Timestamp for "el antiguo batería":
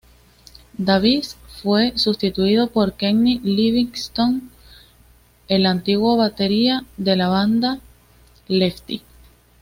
5.47-6.83